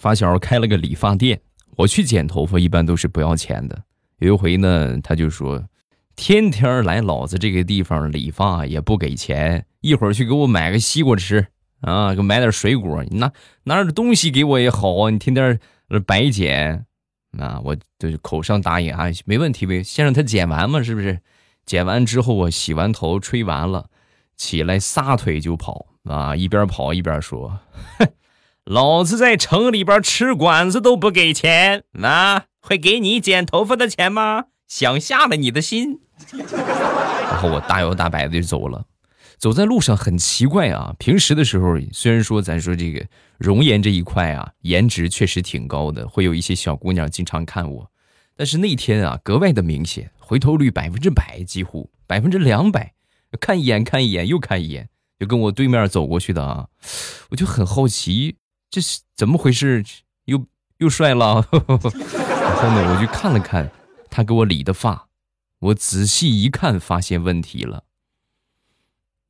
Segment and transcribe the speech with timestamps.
[0.00, 1.38] 发小开了个理发店，
[1.76, 3.84] 我去剪头发一般都是不要钱的。
[4.16, 5.62] 有一回呢，他就说，
[6.16, 11.46] 天天来老子这个地方理发也不给钱，一会儿去给我买个西瓜吃
[11.82, 13.30] 啊，给买点水果，你拿
[13.64, 15.60] 拿点东西给我也好啊，你天天
[16.06, 16.86] 白剪
[17.38, 21.20] 啊，我就口上答应啊，没问题呗，先让他剪完嘛，是不是？
[21.66, 23.90] 剪完之后，我洗完头，吹完了，
[24.34, 26.34] 起来撒腿就跑啊！
[26.34, 27.60] 一边跑一边说
[27.98, 28.08] ：“哼，
[28.64, 34.44] 老子在城里边吃馆子都不给钱啊，会给你剪头发的钱吗？
[34.68, 36.00] 想下了你的心。
[36.38, 38.84] ”然后我大摇大摆的就走了。
[39.38, 43.04] 走在路上很奇怪啊，平时的时候虽然说咱说这个
[43.38, 47.90] 容颜这一块啊，颜值确实挺高的，会有一些小姑娘经常看我。
[48.36, 52.92] 但是那天啊，格外的明显，回头率百分之百，几乎百分之两百，
[53.40, 56.68] 看一眼看一眼又看一眼，就跟我对面走过去的啊，
[57.30, 58.36] 我就很好奇，
[58.70, 59.84] 这是怎么回事？
[60.26, 60.46] 又
[60.78, 61.44] 又帅了。
[61.50, 61.66] 然
[62.56, 63.68] 后呢，我就看了看
[64.08, 65.08] 他给我理的发，
[65.58, 67.82] 我仔细一看，发现问题了，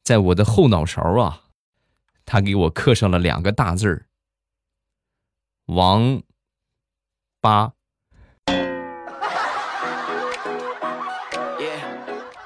[0.02, 1.44] 在我的后脑勺啊，
[2.26, 4.06] 他给我刻上了两个大字儿：
[5.66, 6.22] 王
[7.40, 7.72] 八。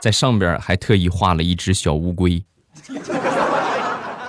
[0.01, 2.45] 在上边还特意画了一只小乌龟。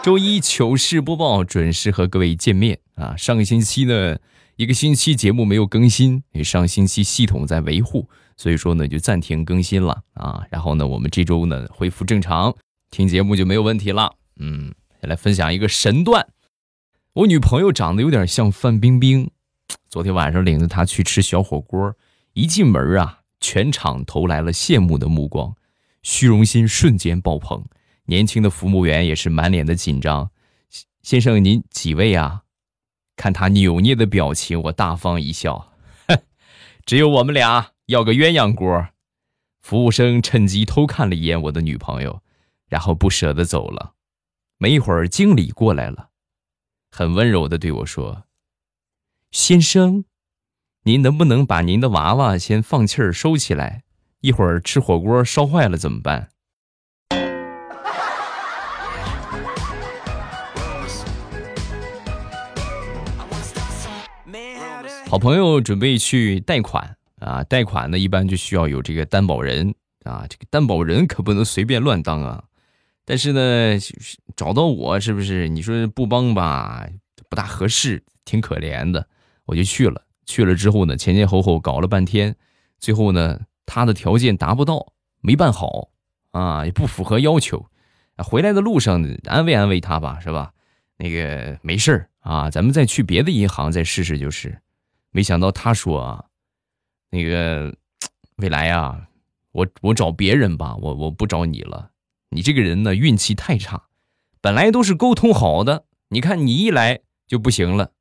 [0.06, 3.16] 周一糗事播报准时和各位见面啊！
[3.18, 4.20] 上个星期呢，
[4.56, 10.46] 一个星期节目没有更新，因为上星期系统在维护，所以说呢就暂停更新了啊。
[10.52, 12.56] 然后呢，我们这周呢恢复正常，
[12.92, 14.14] 听节目就没有问题了。
[14.36, 16.28] 嗯，来分享一个神段。
[17.14, 19.32] 我女朋友长得有点像范冰冰，
[19.90, 21.96] 昨天晚上领着她去吃小火锅，
[22.34, 25.56] 一进门啊，全场投来了羡慕的目光。
[26.04, 27.66] 虚荣心瞬间爆棚，
[28.06, 30.32] 年轻的服务员也是满脸的紧张。
[31.02, 32.44] 先生，您几位啊？
[33.16, 35.74] 看他扭捏的表情，我大方一笑，
[36.86, 38.88] 只有我们俩，要个鸳鸯锅。
[39.62, 42.22] 服务生趁机偷看了一眼我的女朋友，
[42.68, 43.94] 然后不舍得走了。
[44.58, 46.10] 没一会儿，经理过来了，
[46.92, 48.26] 很温柔的对我说
[49.32, 50.06] ：“先生，
[50.84, 53.84] 您能不能把您的娃娃先放气儿收起来？”
[54.22, 56.32] 一会儿吃火锅烧坏了怎么办？
[65.16, 72.44] 好朋友准备去贷款啊，贷款呢一般就需要有这个担保人啊，这个担保人可不能随便乱当啊。
[73.06, 73.80] 但是呢，
[74.36, 75.48] 找到我是不是？
[75.48, 76.86] 你说不帮吧，
[77.30, 79.08] 不大合适，挺可怜的。
[79.46, 82.36] 我就去了，去了之后呢，前前后后搞了半天，
[82.80, 83.40] 最后呢。
[83.66, 85.88] 他的条件达不到，没办好，
[86.32, 87.66] 啊，也不符合要求。
[88.18, 90.52] 回来的路上安慰安慰他吧，是吧？
[90.98, 94.60] 那个没事儿啊，咱们再去别的银行再试试就是。
[95.16, 96.26] 没想到他说啊，
[97.10, 97.74] 那个
[98.36, 99.08] 未来啊，
[99.54, 101.92] 我我找别人吧，我我不找你了。
[102.32, 103.84] 你这个人呢，运气太差，
[104.42, 107.00] 本来都是沟通好的，你看你一来
[107.30, 107.92] 就不行了。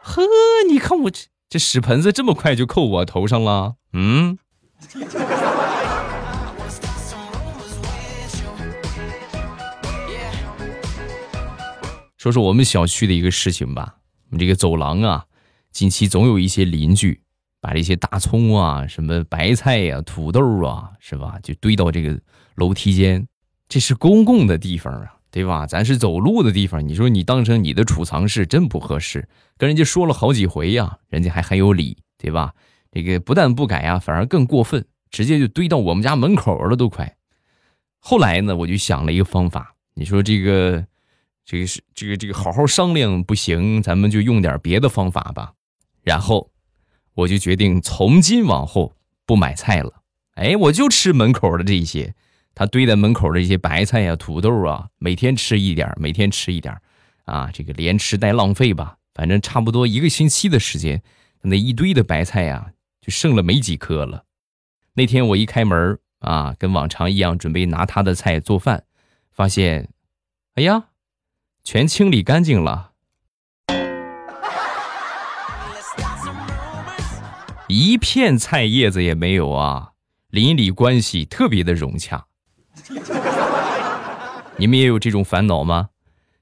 [0.00, 0.22] 呵，
[0.68, 4.36] 你看我这这屎盆子这么快就扣我头上了，嗯。
[12.22, 13.96] 说说我们小区的一个事情吧。
[14.30, 15.24] 我们这个走廊啊，
[15.72, 17.20] 近期总有一些邻居
[17.60, 22.16] 把这些大葱啊、什么白菜呀、土豆啊，是吧，就堆到这个
[22.54, 23.26] 楼梯间。
[23.68, 25.16] 这是公共的地方啊。
[25.32, 25.66] 对吧？
[25.66, 29.28] 咱是走路的地方，你说你当成你的储藏室，真不合适。
[29.56, 32.52] 跟人家说了好几回呀，人家还很有理，对吧？
[32.92, 37.16] 这个不但不改呀，反而更过分，直接就堆到我们家门口了，都快。
[37.98, 40.86] 后来呢，我就想了一个方法，你说这个，
[41.52, 45.52] 这个是这个这个好好商量不行，咱们就用点别的方法吧。
[46.02, 46.50] 然后
[47.12, 48.94] 我就决定从今往后
[49.26, 50.02] 不买菜了，
[50.36, 52.14] 哎，我就吃门口的这些。
[52.54, 56.74] 他堆在门口的一些白菜呀、土豆啊，每天吃一点，每天吃一点，
[57.26, 58.96] 啊，这个连吃带浪费吧。
[59.12, 61.02] 反正差不多一个星期的时间，
[61.42, 62.72] 那一堆的白菜呀，
[63.02, 64.24] 就剩了没几颗了。
[64.94, 68.84] 那天我一开门啊，跟往常一样准备拿他的菜做饭，
[69.30, 69.90] 发现，
[70.54, 70.86] 哎呀，
[71.64, 72.90] 全清理干净了，
[77.68, 79.92] 一片菜叶子也没有啊，
[80.28, 82.26] 邻里关系特别的融洽。
[84.56, 85.90] 你们也有这种烦恼吗？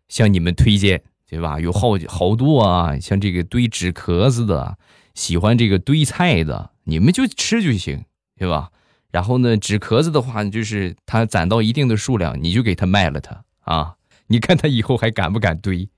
[0.09, 1.61] 向你们推荐，对吧？
[1.61, 4.79] 有好好多啊，像这个堆纸壳子的，
[5.15, 8.05] 喜欢这个堆菜的，你们就吃就行，
[8.39, 8.71] 对吧？
[9.11, 13.97] 然后呢，纸壳子的话，就是它攒到一定的数量，你就给它卖了它啊。
[14.33, 15.89] 你看他以后还敢不敢堆？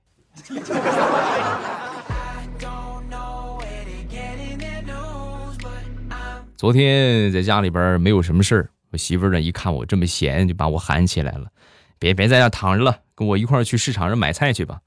[6.57, 11.45] 昨天在家里边没有什么事儿，我媳妇呢一看我这么闲，就把我喊起来了，
[11.99, 14.79] 别别在家躺着了，跟我一块儿去市场上买菜去吧。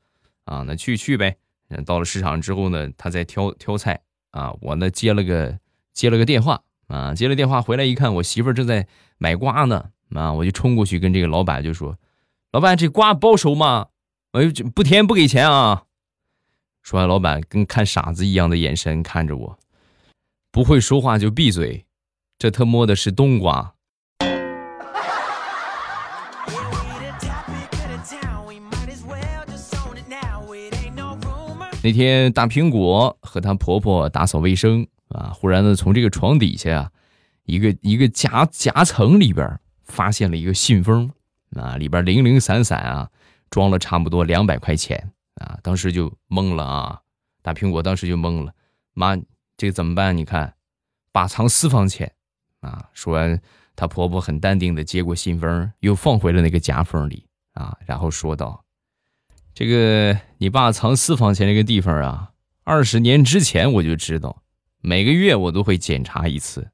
[0.46, 1.36] 啊，那去去呗。
[1.84, 4.00] 到了市场之后呢，他在挑挑菜
[4.32, 5.56] 啊，我呢接了个
[5.92, 8.88] 接了个电话啊，接了电话回来一看，我媳妇正在
[9.18, 11.96] 买瓜呢啊，我就冲过去跟这个老板就说
[12.52, 13.88] ：“老板，这瓜包熟吗？
[14.32, 15.84] 哎呦，不甜不给钱啊！”
[16.82, 19.58] 说完，老板跟看傻子一样的眼神看着我。
[20.50, 21.84] 不会说话就闭嘴，
[22.38, 23.74] 这他摸的是冬瓜。
[31.82, 36.90] 那天大苹果和她婆婆打扫卫生啊，忽然呢从这个床底下啊，
[37.44, 41.10] 一个一个夹夹层里边发现了一个信封
[41.54, 43.10] 啊，里边零零散散啊
[43.50, 47.00] 装了差不多两百块钱啊，当时就懵了啊，
[47.42, 48.52] 大苹果当时就懵了，
[48.94, 49.16] 妈。
[49.58, 50.14] 这怎么办？
[50.14, 50.54] 你看，
[51.12, 52.12] 把藏私房钱，
[52.60, 52.90] 啊！
[52.92, 53.40] 说完，
[53.74, 58.66] 她婆婆很淡定的接过信封，又放回了那个夹缝里，啊，然后说道
[59.54, 62.32] ：“这个你爸藏私房钱那个地方啊，
[62.64, 64.42] 二十年之前我就知道，
[64.82, 66.70] 每个月我都会检查一次。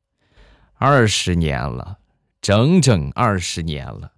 [0.74, 2.00] 二十年了，
[2.40, 4.11] 整整二十年了，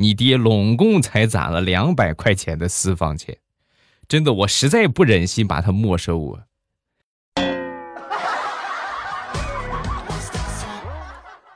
[0.00, 3.38] 你爹拢共才攒了两百块钱的私房钱，
[4.06, 6.44] 真的，我实在不忍心把它没收啊。”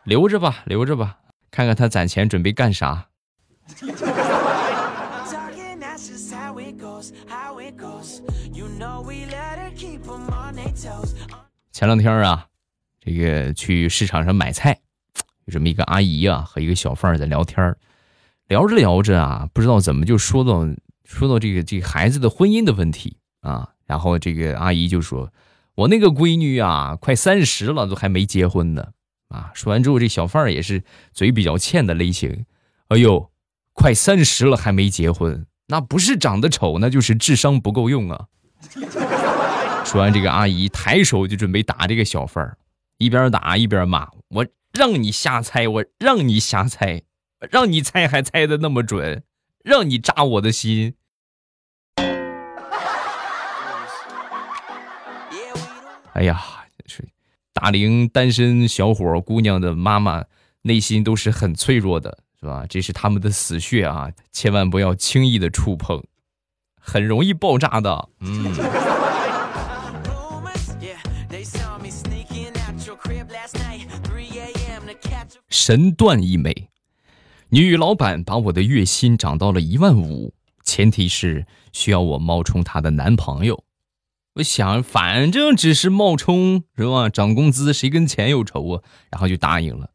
[0.02, 1.18] 留着吧，留着吧，
[1.52, 3.06] 看看他攒钱准备干啥。
[11.70, 12.48] 前两天啊，
[12.98, 14.80] 这个去市场上买菜，
[15.44, 17.76] 有这么一个阿姨啊，和一个小贩在聊天
[18.52, 20.68] 聊着聊着啊，不知道怎么就说到
[21.04, 25.32] 说到这个这个孩子的婚姻的问题啊，然后这个阿姨就说
[25.74, 28.88] ：“我那个闺女啊，快三十了，都还没结婚呢。”
[29.32, 29.50] 啊！
[29.54, 30.84] 说完之后，这小贩儿也是
[31.14, 32.44] 嘴比较欠的类型。
[32.88, 33.30] 哎呦，
[33.72, 38.26] 快三十了还没结婚，那不是长得丑，那就是智商不够用啊！
[39.86, 42.58] 说完，这个阿姨抬手就准备打这个小贩儿，
[42.98, 47.00] 一边打一边骂：“我让你瞎猜，我让你瞎猜，
[47.50, 49.22] 让你猜还猜的那么准，
[49.64, 50.94] 让你扎我的心。”
[56.14, 56.42] 哎呀！
[56.84, 57.08] 是
[57.52, 60.24] 大龄单身小伙姑娘的妈妈
[60.62, 62.66] 内心都是很脆弱的，是吧？
[62.68, 66.02] 这是他们的死穴啊，千万不要轻易的触碰，
[66.78, 68.08] 很容易爆炸的。
[68.20, 68.52] 嗯。
[75.48, 76.68] 神断一枚，
[77.54, 80.32] 女老板把我的月薪涨到了一万五，
[80.64, 83.62] 前提是需要我冒充她的男朋友。
[84.36, 87.10] 我想，反正只是冒充，是吧？
[87.10, 88.82] 涨工资谁跟钱有仇啊？
[89.10, 89.90] 然后就答应了。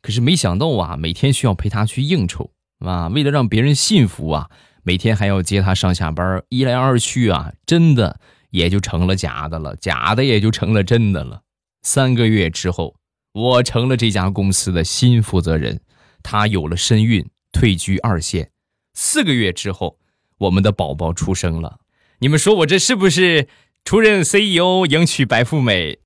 [0.00, 4.48] 可是没想到啊，每天需要陪她去应酬，啊，为了让别人信服啊，
[4.82, 8.18] 每天还要接她上下班，一来二去啊，真的
[8.48, 11.42] 也就成了假的了，假的也就成了真的了。
[11.82, 12.94] 三个月之后，
[13.34, 15.82] 我成了这家公司的新负责人，
[16.24, 18.50] 他有了身孕，退居二线。
[18.94, 20.00] 四个月之后，
[20.38, 21.78] 我们的宝宝出生了。
[22.18, 23.46] 你们说我这是不是？
[23.84, 25.98] 出任 CEO，迎娶白富美，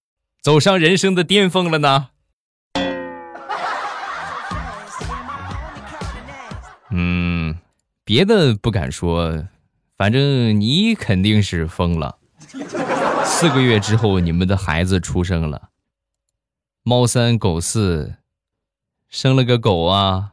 [0.42, 2.08] 走上人生的巅峰了呢。
[6.90, 7.56] 嗯，
[8.04, 9.46] 别的不敢说，
[9.96, 12.18] 反正你肯定是疯了。
[13.24, 15.68] 四个月之后，你们的孩子出生了，
[16.82, 18.16] 猫三狗四，
[19.08, 20.32] 生了个狗啊。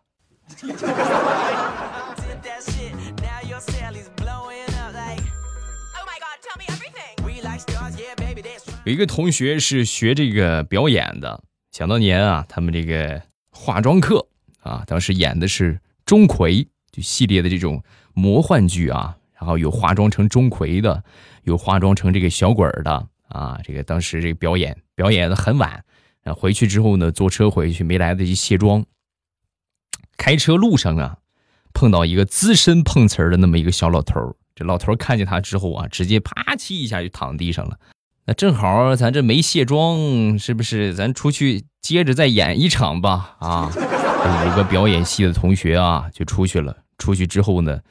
[8.83, 11.41] 有一个同学是学这个表演的，
[11.71, 14.27] 想当年啊，他们这个化妆课
[14.59, 17.81] 啊，当时演的是钟馗，就系列的这种
[18.13, 21.03] 魔幻剧啊，然后有化妆成钟馗的，
[21.43, 25.83] 有化妆成这个小鬼儿的啊，这个当时这个表演表演的很晚，
[26.25, 28.85] 啊，回去之后呢，坐车回去没来得及卸妆，
[30.17, 31.17] 开车路上啊，
[31.73, 37.79] 碰到一个资深碰瓷儿的那么一个小老头儿，这老头儿看见他之后啊，直接啪叽一下就躺地上了。
[38.25, 40.95] 那正好，咱这没卸妆，是不是？
[40.95, 43.37] 咱出去接着再演一场吧。
[43.39, 46.75] 啊，有一个表演系的同学啊，就出去了。
[46.97, 47.81] 出去之后呢，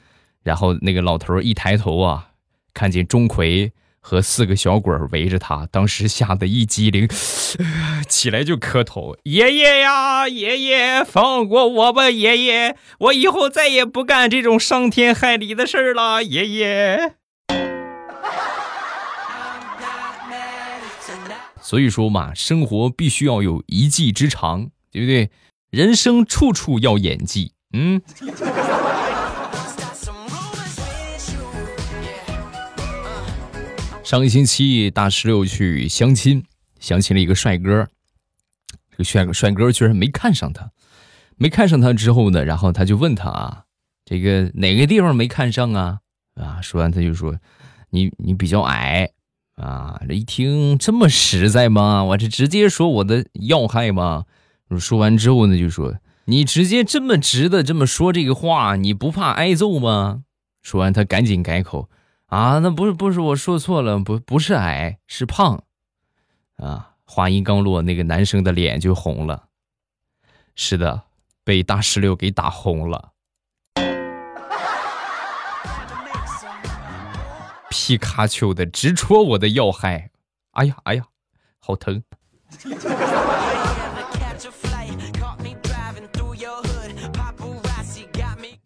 [0.43, 2.31] 然后那个老头儿一抬头啊，
[2.73, 3.71] 看见钟馗
[4.07, 7.09] 和四个小鬼围着他，当时吓得一激灵，
[8.07, 17.15] 起来就磕头：“爷爷呀，爷爷，放过我吧，爷爷，我以后再也不干这种伤天害理的事儿了，爷爷。”
[21.59, 25.31] 所以说嘛，生活必须要有一技之长，对不对？
[25.71, 27.99] 人生处处要演技，嗯。
[34.15, 36.41] 上个星期，大石榴去相亲，
[36.79, 37.85] 相亲了一个帅哥。
[38.91, 40.71] 这个帅帅哥居然没看上他，
[41.35, 43.63] 没看上他之后呢，然后他就问他啊，
[44.05, 45.99] 这个哪个地方没看上啊？
[46.35, 47.37] 啊，说完他就说，
[47.89, 49.09] 你你比较矮
[49.57, 49.99] 啊。
[50.07, 52.01] 这一听这么实在吗？
[52.05, 54.23] 我这直接说我的要害吗？
[54.79, 55.93] 说完之后呢，就说
[56.23, 60.23] 你直接这么直的这么说这个话，你不怕挨揍吗？
[60.61, 61.89] 说完他赶紧改口。
[62.27, 65.63] 啊，那不是不是我说错了，不不是矮是胖，
[66.57, 69.47] 啊，话音刚落，那个男生的脸就红了。
[70.55, 71.03] 是的，
[71.43, 73.11] 被大石榴给打红了。
[77.69, 80.09] 皮卡丘的直戳我的要害，
[80.51, 81.05] 哎呀哎呀，
[81.59, 82.03] 好疼。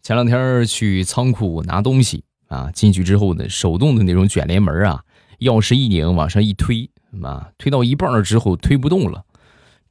[0.02, 2.24] 前两天去仓库拿东西。
[2.50, 5.02] 啊，进去之后呢，手动的那种卷帘门啊，
[5.38, 6.90] 钥匙一拧，往上一推，
[7.22, 9.24] 啊，推到一半了之后推不动了。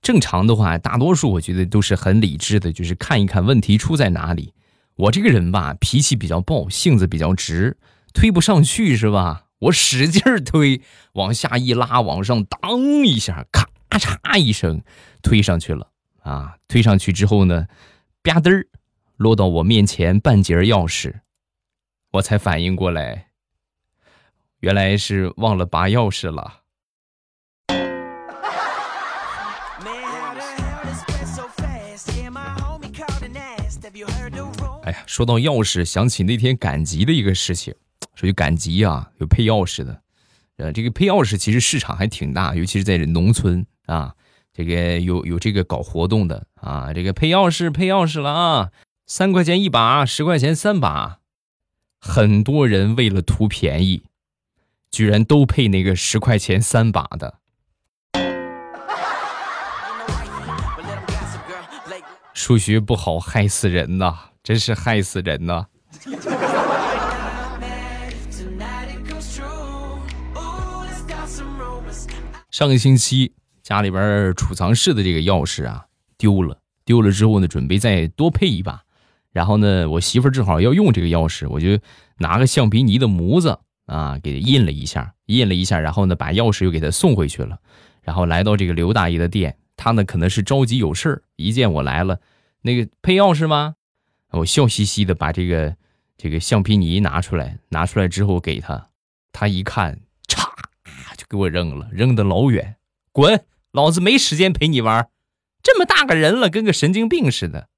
[0.01, 4.53] 正常的话，大多数我觉得都是很理智的，就是看一看问题出在哪里。
[4.95, 7.77] 我这个人吧，脾气比较暴，性子比较直，
[8.13, 9.45] 推不上去是吧？
[9.59, 10.81] 我使劲推，
[11.13, 14.81] 往下一拉，往上当一下，咔嚓一声，
[15.21, 15.87] 推上去了。
[16.23, 17.67] 啊，推上去之后呢，
[18.21, 18.67] 吧嘚儿，
[19.17, 21.13] 落到我面前半截钥匙。
[22.11, 23.27] 我才反应过来，
[24.61, 26.61] 原来是忘了拔钥匙了。
[34.83, 37.75] 哎呀，说到钥匙，想起那天赶集的一个事情。
[38.15, 40.01] 说起赶集啊，有配钥匙的。
[40.57, 44.15] 呃，这个配钥匙其实市场还挺大，尤其是在农村啊，
[44.51, 48.71] 这个有有这个搞活动的啊，这个配钥匙配钥匙了啊，
[49.05, 51.18] 三块钱一把，十块钱三把。
[51.99, 54.03] 很多人为了图便宜，
[54.89, 57.39] 居然都配那个十块钱三把的。
[62.33, 64.15] 数学不好，害死人呐！
[64.41, 65.65] 真是害死人呐！
[72.49, 75.85] 上个星期家里边储藏室的这个钥匙啊
[76.17, 78.83] 丢了，丢了之后呢，准备再多配一把。
[79.31, 81.79] 然后呢，我媳妇儿正好要用这个钥匙，我就
[82.17, 87.59] 拿个橡皮泥的模子啊，给印了一下，印了一下，然后呢，把钥匙又给她送回去了。
[88.01, 92.19] 然后来到这个刘大爷的店，他呢可能是着急有事儿，一见我来了，
[92.63, 93.75] 那个配钥匙吗？
[94.31, 95.75] 我笑嘻嘻的把这个
[96.17, 98.89] 这个橡皮泥拿出来，拿出来之后给他，
[99.31, 100.43] 他一看，嚓
[101.15, 102.75] 就给我扔了，扔的老远，
[103.11, 105.07] 滚，老子没时间陪你玩，
[105.61, 107.69] 这么大个人了，跟个神经病似的。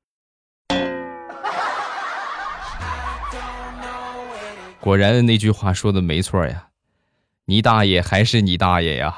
[4.81, 6.69] 果然那句话说的没错呀，
[7.45, 9.15] 你大爷还是你大爷呀！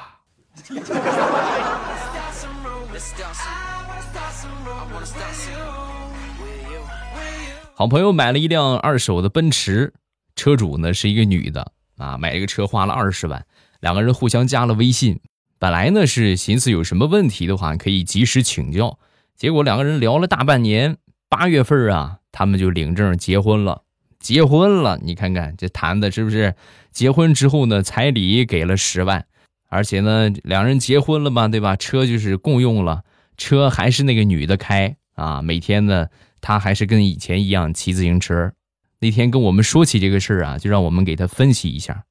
[7.74, 9.94] 好朋友买了一辆二手的奔驰，
[10.36, 13.46] 车主呢是一个女的啊，买这个车花了二十万，
[13.80, 15.18] 两个人互相加了微信，
[15.58, 18.98] 本来呢是寻思有什么问题的话可以及时请教，
[19.34, 20.98] 结果两个人聊了大半年，
[21.30, 23.83] 八月份啊他们就领证结婚了。
[24.24, 26.54] 结婚了，你看看这谈的是不是？
[26.90, 29.26] 结婚之后呢，彩礼给了十万，
[29.68, 31.76] 而且呢，两人结婚了嘛，对吧？
[31.76, 33.04] 车就是共用了，
[33.36, 36.06] 车还是那个女的开啊，每天呢，
[36.40, 38.52] 他还是跟以前一样骑自行车。
[39.00, 42.04] 那天跟我们说起这个事儿啊，就让我们给他分析一下。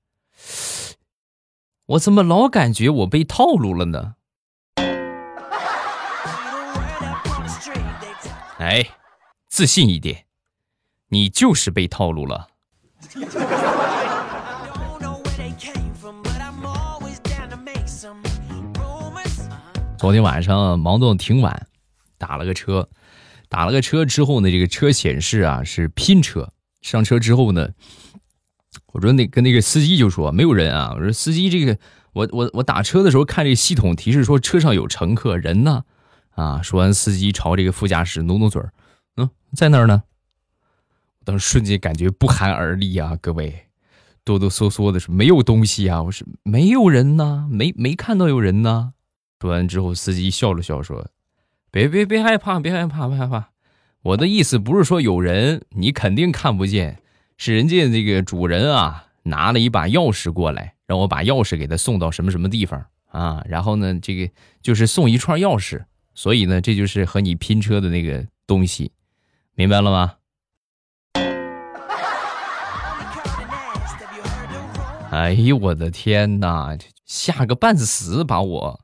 [1.88, 4.14] 我怎么老感觉我被套路了呢？
[8.60, 8.86] 哎，
[9.50, 10.23] 自信一点。
[11.14, 12.48] 你就是被套路了。
[19.96, 21.68] 昨天晚上忙到挺晚，
[22.18, 22.90] 打了个车，
[23.48, 26.52] 打了个车之后呢，这个车显示啊是拼车。
[26.82, 27.70] 上车之后呢，
[28.94, 30.94] 我说那跟那个司机就说没有人啊。
[30.96, 31.78] 我说司机这个，
[32.14, 35.84] 我我我打车的时候看这系统提示说车上有乘客，人呢？
[36.32, 38.74] 啊，说完司机朝这个副驾驶努努嘴儿，
[39.18, 40.02] 嗯，在那儿呢。
[41.26, 43.18] 当时瞬间感觉不寒而栗啊！
[43.22, 43.68] 各位，
[44.26, 48.94] 哆哆嗦嗦的说：“没有东西啊！”我说：“没有人呐，没没看到有人呐。”
[49.40, 51.10] 说完之后，司机笑了笑说
[51.70, 53.50] ：“别别别害怕，别害怕，别害怕。
[54.04, 57.02] 我的意思不是说有人，你肯定看不见，
[57.38, 63.44] 是人家这个主人啊拿了一把钥匙过来，让我把钥匙给他送到什么什么地方啊。
[63.48, 64.30] 然后呢，这个
[64.62, 68.94] 就是送一串钥匙，所以呢，这就是和你拼车的那个东西，
[69.56, 70.14] 明白了吗？”
[75.14, 78.80] 哎呦我的天哪，吓个半死，把我！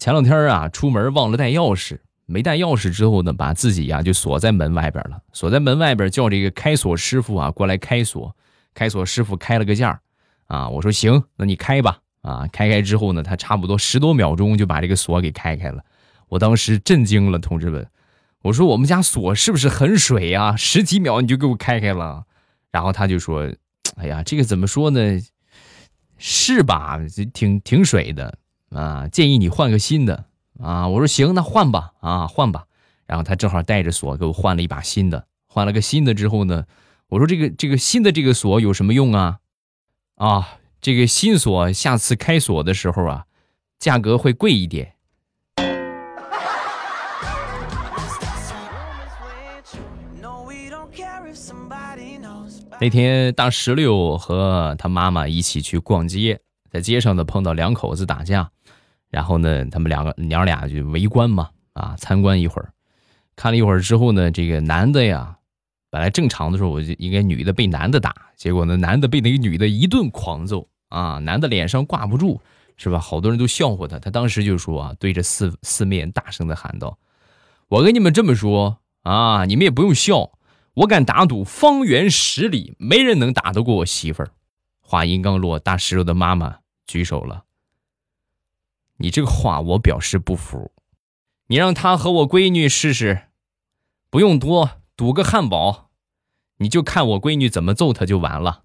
[0.00, 5.16] 前两天啊，出门忘了带钥匙，没带钥匙之后呢，把自己呀就锁在门外边了。
[5.32, 8.34] 锁在门外边，叫这个开锁师傅啊过来开锁。
[8.74, 10.00] 开锁师傅开了个价，
[10.48, 12.00] 啊，我说行，那你开吧。
[12.22, 15.80] 啊，开开之后呢，他差不多十多秒钟就把这个锁给开开了。
[16.28, 17.86] 我当时震惊了，同志们。
[18.42, 20.56] 我说我们家锁是不是很水呀？
[20.56, 22.24] 十几秒你就给我开开了，
[22.70, 23.52] 然后他就说
[23.96, 25.20] ：“哎呀，这个怎么说呢？
[26.16, 26.98] 是吧？
[27.34, 28.38] 挺挺水的
[28.70, 30.24] 啊，建议你换个新的
[30.58, 32.64] 啊。”我说行，那换吧啊，换吧。
[33.06, 36.64] 然后他正好带着锁给我换了一把新的，换了个新的之后呢，
[37.08, 39.40] 我说这个这个新的这个锁有什么用啊？
[40.14, 43.26] 啊，这个新锁下次开锁的时候啊，
[43.78, 44.94] 价格会贵一点。
[52.82, 58.50] 那天大石榴和他妈妈一起去逛街，在街上呢碰到两口子打架，
[59.10, 62.72] 然后呢他们两个娘俩就围观嘛，啊参观一会儿，
[63.36, 65.36] 看了一会儿之后呢，这个男的呀，
[65.90, 72.40] 本来正常的时候我就应该女的被男的打，结果呢男的被那个女的一顿狂揍啊，男的脸上挂不住，
[72.78, 72.98] 是吧？
[72.98, 76.96] 好多人都笑话他，他当时就说啊，对着四四面大声的喊道
[77.68, 80.30] ：“我跟你们这么说啊，你们也不用笑。”
[80.74, 84.30] 我敢打赌，方圆十里没人能打得过我媳妇儿。
[84.80, 87.44] 话音刚落，大石头的妈妈举手了。
[88.98, 90.72] 你这个话我表示不服。
[91.48, 93.28] 你让他和我闺女试试，
[94.08, 95.90] 不用多，赌个汉堡，
[96.58, 98.62] 你就看我闺女怎么揍他就完了。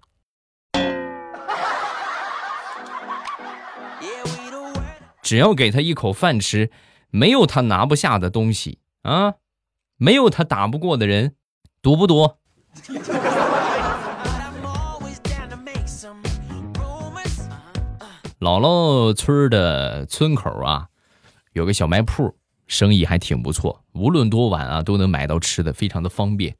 [5.22, 6.70] 只要给他一口饭吃，
[7.10, 9.34] 没有他拿不下的东西啊，
[9.96, 11.34] 没有他打不过的人。
[11.86, 12.28] 赌不赌？
[18.40, 20.88] 姥姥村的村口啊，
[21.52, 23.84] 有个小卖铺，生意还挺不错。
[23.92, 26.56] 无论多晚啊，都能买到吃的，非常的方便。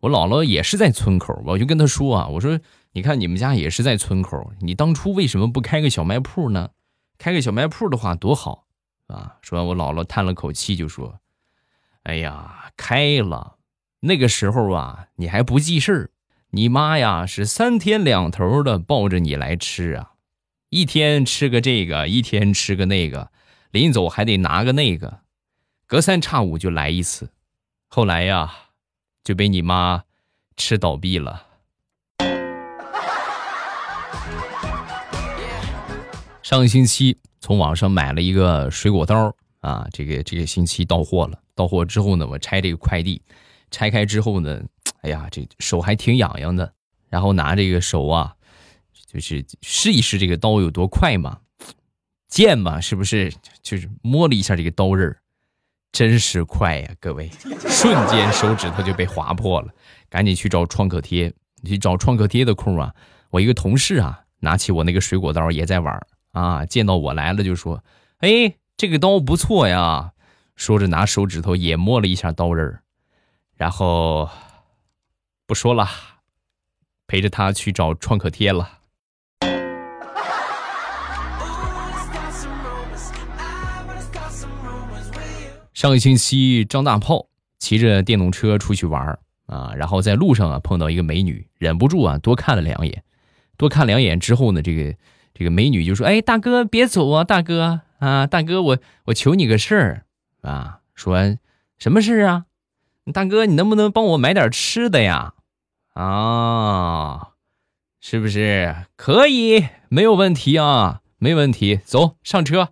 [0.00, 2.58] 我姥姥也是在村口，我就跟她说啊，我说
[2.94, 6.70] 你看你们家也是在村口，你当初为什么不开个小卖铺呢？
[7.16, 8.64] 开个小卖铺的话多好
[9.06, 9.36] 啊！
[9.40, 11.20] 说完，我姥姥叹了口气，就说
[12.02, 13.54] ：“哎呀，开了。”
[14.06, 16.10] 那个时候啊，你还不记事儿，
[16.50, 20.12] 你妈呀是三天两头的抱着你来吃啊，
[20.68, 23.30] 一天吃个这个，一天吃个那个，
[23.70, 25.20] 临走还得拿个那个，
[25.86, 27.30] 隔三差五就来一次。
[27.88, 28.52] 后来呀，
[29.22, 30.04] 就被你妈
[30.54, 31.46] 吃倒闭了。
[36.42, 41.38] 上个星期从网上买了一个水果刀啊，这个这个星期到货了。
[41.54, 43.22] 到货之后呢，我拆这个快递。
[43.74, 44.62] 拆开之后呢，
[45.02, 46.72] 哎呀，这手还挺痒痒的。
[47.10, 48.36] 然后拿这个手啊，
[49.06, 51.40] 就是试一试这个刀有多快嘛，
[52.28, 53.32] 剑嘛，是不是？
[53.62, 55.16] 就是摸了一下这个刀刃
[55.90, 57.28] 真是快呀，各位，
[57.68, 59.72] 瞬间手指头就被划破了。
[60.08, 61.32] 赶紧去找创可贴，
[61.64, 62.94] 去找创可贴的空啊，
[63.30, 67.82] 我一个同事啊，拿起我那个水果刀也在玩啊，见到我来了就说
[68.18, 70.12] ：“哎，这个刀不错呀。”
[70.56, 72.78] 说着拿手指头也摸了一下刀刃
[73.56, 74.28] 然后
[75.46, 75.88] 不说了，
[77.06, 78.80] 陪着他去找创可贴了。
[85.72, 87.26] 上个星期，张大炮
[87.58, 93.02] 骑着电动车出去玩啊，然后在路上啊碰到一个美女，忍不住啊多看了两眼。
[93.56, 94.96] 多看两眼之后呢，这个
[95.34, 100.06] 这个美女就说：“哎，大哥别走啊，大哥啊，大哥我我求你个事儿
[100.40, 101.36] 啊。”说
[101.76, 102.46] 什么事啊？
[103.12, 105.34] 大哥，你能不能帮我买点吃的呀？
[105.92, 107.32] 啊，
[108.00, 109.68] 是不是可以？
[109.88, 111.76] 没有问题啊，没问题。
[111.84, 112.70] 走上车，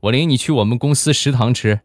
[0.00, 1.80] 我领你去我们公司食堂吃。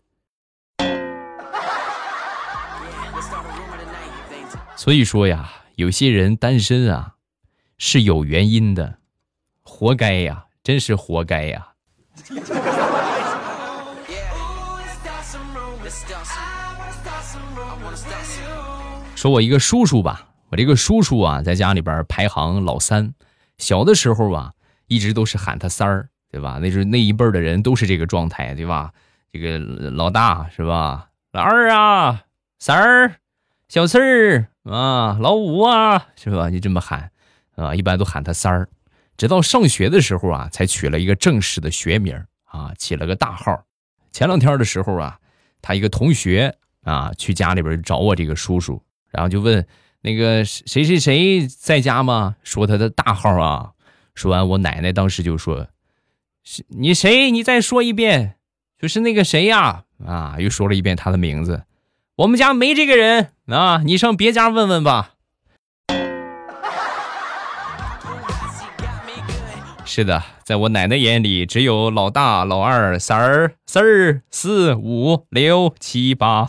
[4.76, 7.16] 所以说呀，有些人单身啊，
[7.78, 9.00] 是有原因的，
[9.64, 11.70] 活该呀，真是活该呀。
[19.26, 23.16] 说我一个叔叔吧，我这个叔叔啊，在家里边排行老三，
[23.58, 24.54] 小的时候啊，
[24.86, 26.60] 一直都是喊他三儿，对吧？
[26.62, 28.94] 那是那一辈的人都是这个状态，对吧？
[29.34, 31.10] 这个老大是吧？
[31.32, 32.22] 老二啊，
[32.60, 33.16] 三儿，
[33.68, 36.50] 小四儿啊，老五啊，是吧？
[36.50, 37.10] 你这么喊
[37.56, 38.70] 啊，一般都喊他三儿。
[39.18, 43.64] 直到上学的时候啊，才取了一个正式的学名啊，起了个大号。
[44.12, 45.18] 前两天的时候啊，
[45.64, 48.80] 他一个同学啊，去家里边找我这个叔叔，
[49.16, 49.66] 然后就问
[50.02, 52.36] 那个谁谁谁在家吗？
[52.44, 53.72] 说他的大号啊。
[54.14, 55.68] 说完，我奶奶当时就说
[56.44, 57.32] ：“是你谁？
[57.32, 58.36] 你再说一遍，
[58.80, 59.84] 就是那个谁呀？
[60.06, 61.64] 啊，又说了一遍他的名字。
[62.16, 65.16] 我们家没这个人啊，你上别家问问吧。
[69.84, 76.48] ”是的，在我奶奶眼里，只有老大、老二、三儿、四儿、四五六七八。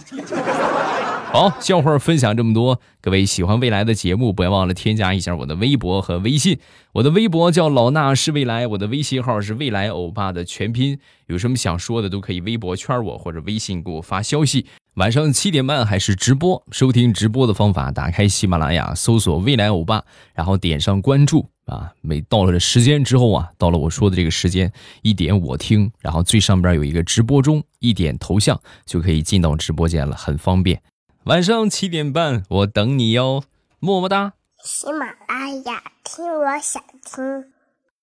[1.36, 6.58] 好，笑话分享这么多，各位喜欢未来的节目，不要忘了添加一下我的微博和微信。
[6.94, 10.98] 我的微博叫老衲是未来，我的微信号是未来欧巴的全拼。
[11.26, 14.64] 有什么想说的，都可以微博圈我或者微信给我发消息。
[14.94, 21.46] 晚上七点半还是直播，收听直播的方法，打开喜马拉雅，搜索未来欧巴，然后点上关注。
[21.66, 24.72] 啊，每到了这时间之后啊，到了我说的这个时间，
[25.02, 30.80] 一点我听，然后最上边有一个直播中，一点头像就可以进到直播间了，很方便。
[31.26, 33.42] 晚上七点半，我等你哟，
[33.80, 34.34] 么么哒。
[34.62, 37.52] 喜马拉雅，听我想听。